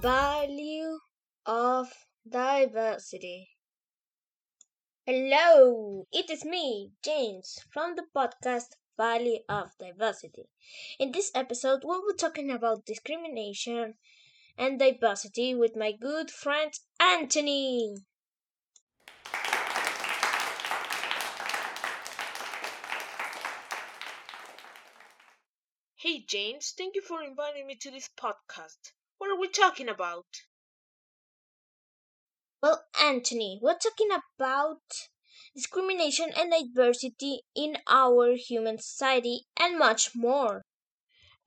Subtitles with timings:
[0.00, 1.00] Value
[1.44, 1.92] of
[2.28, 3.50] diversity.
[5.04, 10.44] Hello, it is me, James, from the podcast Value of Diversity.
[11.00, 13.94] In this episode, we'll be talking about discrimination
[14.56, 17.96] and diversity with my good friend Anthony.
[25.96, 28.92] Hey James, thank you for inviting me to this podcast.
[29.18, 30.26] What are we talking about?
[32.62, 34.80] Well, Anthony, we're talking about
[35.56, 40.62] discrimination and diversity in our human society and much more.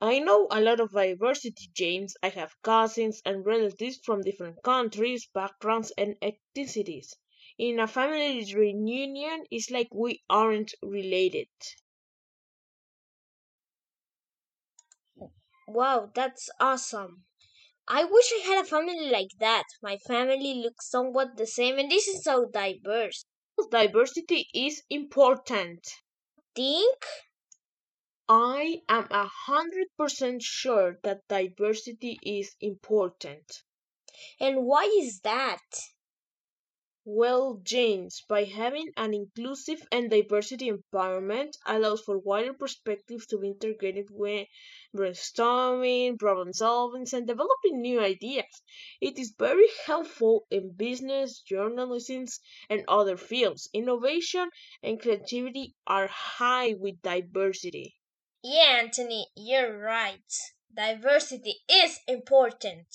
[0.02, 2.14] I know a lot of diversity, James.
[2.22, 7.14] I have cousins and relatives from different countries, backgrounds, and ethnicities.
[7.56, 11.48] In a family reunion, it's like we aren't related.
[15.66, 17.24] Wow, that's awesome.
[17.86, 19.64] I wish I had a family like that.
[19.82, 23.24] My family looks somewhat the same and this is so diverse.
[23.70, 25.86] Diversity is important.
[26.56, 27.04] Think?
[28.28, 33.62] I am a hundred percent sure that diversity is important.
[34.40, 35.60] And why is that?
[37.04, 43.48] Well, James, by having an inclusive and diversity environment allows for wider perspectives to be
[43.48, 44.46] integrated when
[44.92, 48.62] brainstorming, problem solving, and developing new ideas.
[49.00, 52.26] It is very helpful in business, journalism,
[52.68, 53.68] and other fields.
[53.72, 54.50] Innovation
[54.82, 57.96] and creativity are high with diversity.
[58.42, 60.32] Yeah, Anthony, you're right.
[60.74, 62.86] Diversity is important.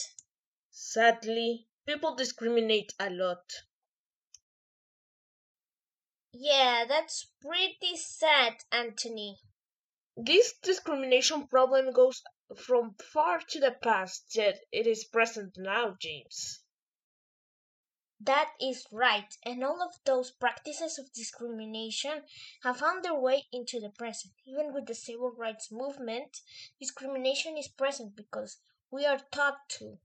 [0.71, 3.43] Sadly, people discriminate a lot.
[6.39, 9.39] Yeah, that's pretty sad, Anthony.
[10.15, 12.21] This discrimination problem goes
[12.55, 16.61] from far to the past, yet it is present now, James.
[18.19, 22.23] That is right, and all of those practices of discrimination
[22.61, 24.35] have found their way into the present.
[24.45, 26.41] Even with the civil rights movement,
[26.79, 28.59] discrimination is present because
[28.91, 29.99] we are taught to,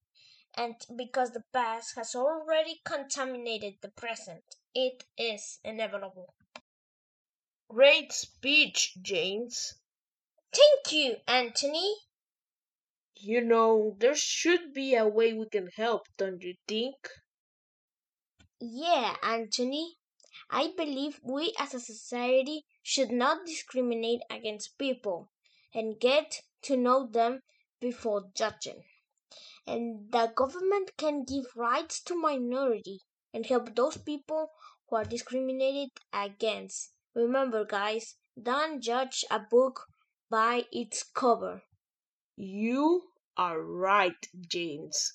[0.54, 4.56] and because the past has already contaminated the present.
[4.74, 6.34] It is inevitable.
[7.68, 9.74] Great speech, James.
[10.52, 11.96] Thank you, Anthony.
[13.16, 16.96] You know, there should be a way we can help, don't you think?
[18.60, 19.98] Yeah, Anthony.
[20.50, 25.30] I believe we as a society should not discriminate against people
[25.74, 27.42] and get to know them
[27.80, 28.84] before judging.
[29.67, 33.00] And the government can give rights to minority
[33.34, 34.53] and help those people
[34.89, 36.93] who are discriminated against.
[37.15, 39.89] Remember, guys, don't judge a book
[40.31, 41.62] by its cover.
[42.37, 45.15] You are right, James.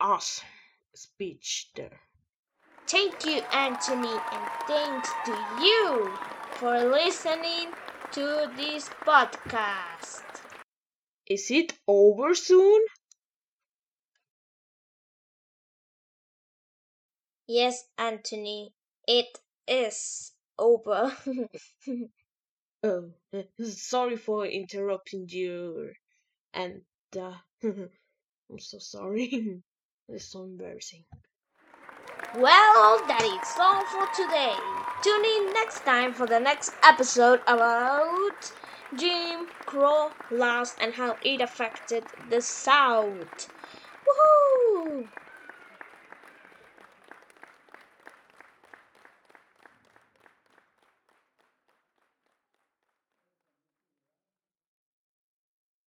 [0.00, 0.48] Awesome
[0.94, 2.00] speech there.
[2.86, 6.16] Thank you, Anthony, and thanks to you
[6.56, 7.72] for listening
[8.12, 10.22] to this podcast.
[11.26, 12.80] Is it over soon?
[17.54, 18.72] Yes, Anthony,
[19.06, 21.14] it is over.
[22.82, 23.10] oh,
[23.62, 25.92] sorry for interrupting you.
[26.54, 26.80] And
[27.14, 29.60] uh, I'm so sorry.
[30.08, 31.04] it's so embarrassing.
[32.38, 34.56] Well, that is all for today.
[35.02, 38.50] Tune in next time for the next episode about
[38.96, 43.50] Jim Crow laws and how it affected the South.
[44.08, 45.06] Woohoo!